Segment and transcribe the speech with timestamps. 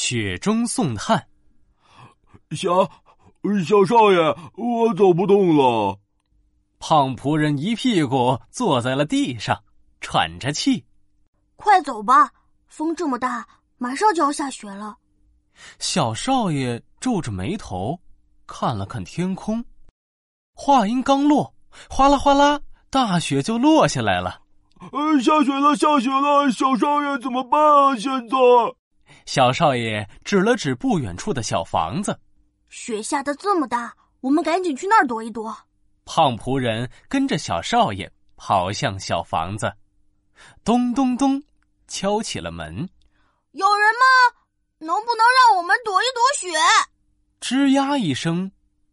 [0.00, 1.26] 雪中送炭。
[2.52, 2.88] 小
[3.66, 5.98] 小少爷，我走不动了。
[6.78, 9.60] 胖仆人一屁股坐在了地上，
[10.00, 10.84] 喘着气。
[11.56, 12.30] 快走吧，
[12.68, 13.44] 风这么大，
[13.76, 14.96] 马上就要下雪了。
[15.80, 18.00] 小少爷皱着眉头，
[18.46, 19.62] 看了看天空。
[20.54, 21.52] 话音刚落，
[21.90, 24.42] 哗啦哗啦，大雪就落下来了。
[24.92, 26.48] 呃，下雪了，下雪了！
[26.52, 27.96] 小少爷怎么办啊？
[27.96, 28.36] 现在，
[29.28, 32.18] 小少爷指了指不远处的小房子。
[32.70, 35.54] 雪下的这么大，我们赶紧去那儿躲一躲。
[36.06, 39.70] 胖仆人跟着小少爷跑向小房子，
[40.64, 41.42] 咚咚咚，
[41.88, 42.88] 敲起了门。
[43.50, 44.40] 有人吗？
[44.78, 46.58] 能不能让我们躲一躲雪？
[47.38, 48.50] 吱呀一声，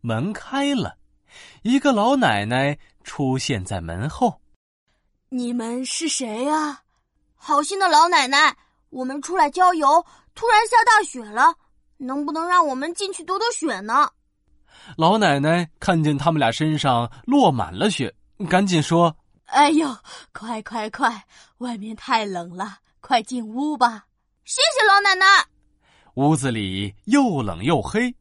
[0.00, 0.98] 门开了，
[1.62, 4.40] 一个老奶奶出现在门后。
[5.28, 6.82] 你们是谁呀？
[7.36, 8.56] 好心的老奶奶，
[8.90, 10.04] 我们出来郊游，
[10.34, 11.54] 突然下大雪了，
[11.96, 14.10] 能不能让我们进去躲躲雪呢？
[14.96, 18.14] 老奶奶看见他们俩身上落满了雪，
[18.48, 19.88] 赶紧说：“哎呦，
[20.32, 21.26] 快快快，
[21.58, 24.06] 外面太冷了，快进屋吧！”
[24.44, 25.26] 谢谢老奶奶。
[26.14, 28.14] 屋子里又冷又黑，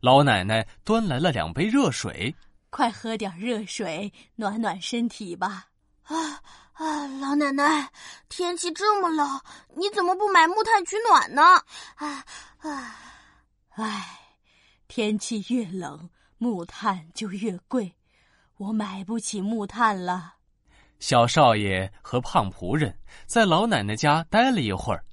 [0.00, 2.34] 老奶奶端来了两杯热水，
[2.70, 5.66] 快喝点热水暖暖身体吧。
[6.04, 6.42] 啊
[6.74, 7.06] 啊！
[7.20, 7.90] 老奶奶，
[8.28, 9.40] 天气这么冷，
[9.76, 11.42] 你怎么不买木炭取暖呢？
[11.96, 12.24] 啊
[12.58, 12.96] 啊！
[13.70, 14.18] 唉，
[14.88, 17.94] 天气越冷，木炭就越贵，
[18.56, 20.34] 我买不起木炭了。
[20.98, 25.04] 小少爷和胖仆人在老奶奶家待了一会儿。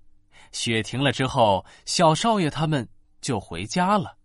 [0.51, 2.87] 雪停了之后，小少爷他们
[3.21, 4.17] 就回家了。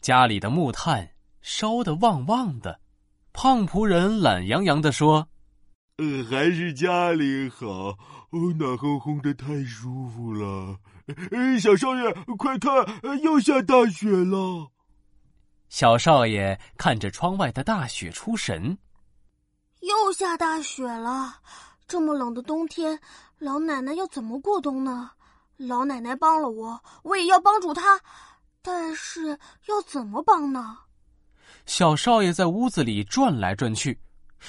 [0.00, 2.80] 家里的木炭烧得旺旺的，
[3.32, 5.28] 胖仆人懒洋洋的说
[6.00, 7.94] ：“呃，还是家里好，
[8.30, 10.78] 暖烘烘的，太舒服了。”
[11.60, 12.72] 小少爷，快看，
[13.22, 14.70] 又下大雪了。
[15.68, 18.78] 小少爷看着窗外的大雪出神。
[19.80, 21.34] 又下大雪了，
[21.86, 22.98] 这么冷的冬天，
[23.38, 25.10] 老奶奶要怎么过冬呢？
[25.58, 28.00] 老奶奶帮了我，我也要帮助她，
[28.62, 30.78] 但是要怎么帮呢？
[31.66, 34.00] 小少爷在屋子里转来转去，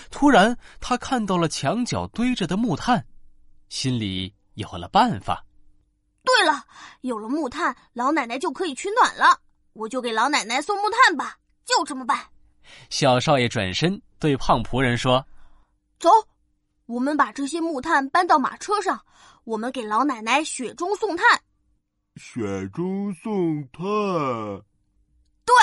[0.10, 3.06] 突然他看到了墙角堆着的木炭，
[3.70, 5.46] 心里有了办法。
[6.24, 6.64] 对了，
[7.02, 9.40] 有了木炭，老奶奶就可以取暖了，
[9.74, 12.28] 我就给老奶奶送木炭吧，就这么办。
[12.90, 15.26] 小少爷转身对胖仆人说
[16.00, 16.10] ：“走，
[16.86, 19.00] 我们把这些木炭搬到马车上。”
[19.44, 21.26] 我们给老奶奶雪中送炭，
[22.16, 23.82] 雪中送炭，
[25.44, 25.56] 对，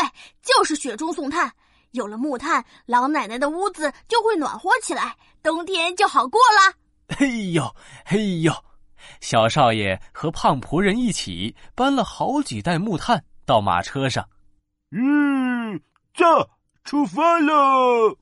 [0.42, 1.54] 就是雪中送炭。
[1.92, 6.74] 有了木炭，老奶奶的屋子就会暖和起来，冬天就好过了。
[7.16, 8.52] 嘿呦，嘿呦！
[9.20, 14.28] 小少爷和胖仆人一起搬了好几袋木炭到马车上。
[14.90, 15.80] 嗯，
[16.14, 16.24] 驾，
[16.84, 18.16] 出发喽！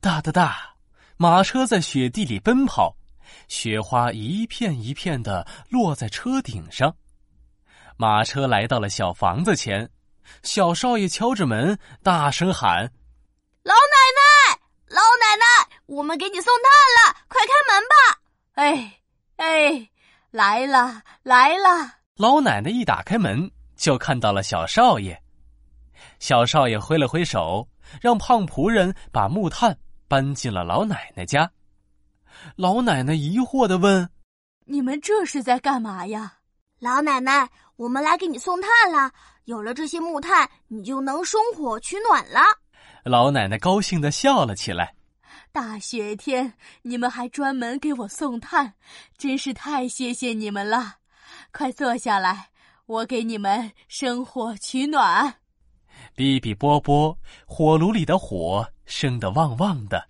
[0.00, 0.74] 哒哒哒，
[1.16, 2.94] 马车在雪地里奔跑。
[3.48, 6.94] 雪花一片一片的落在车顶上，
[7.96, 9.88] 马车来到了小房子前，
[10.42, 12.97] 小少爷敲着门，大声喊：“老奶奶，老奶奶，
[15.88, 18.20] 我们给你送炭了，快开门吧！”
[18.60, 19.00] 哎
[19.36, 19.90] 哎，
[20.30, 21.94] 来了来了！
[22.16, 25.20] 老奶奶一打开门，就看到了小少爷。
[26.18, 27.66] 小少爷挥了挥手，
[28.02, 31.50] 让胖仆人把木炭搬进了老奶奶家。
[32.54, 34.10] 老奶奶疑惑的问
[34.66, 36.34] ：“你们这是在干嘛呀？”
[36.80, 39.10] 老奶奶，我们来给你送炭了。
[39.44, 42.40] 有了这些木炭，你就能生火取暖了。
[43.04, 44.94] 老奶奶高兴的笑了起来。
[45.52, 48.74] 大雪天，你们还专门给我送炭，
[49.16, 50.96] 真是太谢谢你们了。
[51.52, 52.50] 快坐下来，
[52.86, 55.36] 我给你们生火取暖。
[56.16, 60.08] 哔哔啵啵，火炉里的火生得旺旺的，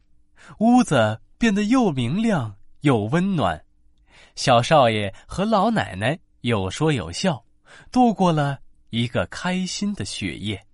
[0.59, 1.21] 屋子。
[1.39, 3.65] 变得又明亮又温暖，
[4.35, 7.45] 小少爷和老奶奶有说有笑，
[7.93, 8.59] 度过了
[8.91, 10.67] 一个开心的雪夜。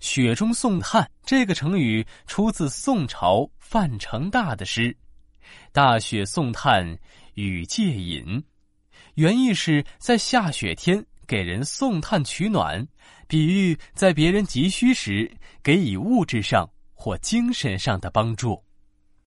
[0.00, 4.90] 雪中送炭这个成语出自宋朝范成大的诗
[5.72, 6.98] 《大雪送炭
[7.34, 8.24] 与借饮》，
[9.14, 12.86] 原意是在下雪天给人送炭取暖，
[13.26, 15.30] 比喻在别人急需时
[15.62, 18.65] 给予物质上或精神上的帮助。